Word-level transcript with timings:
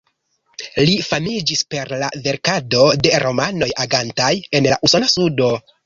Li 0.89 0.95
famiĝis 1.09 1.61
per 1.75 1.93
la 2.05 2.09
verkado 2.29 2.89
de 3.05 3.15
romanoj 3.27 3.71
agantaj 3.87 4.35
en 4.61 4.73
la 4.73 4.85
usona 4.91 5.17
sudo. 5.19 5.57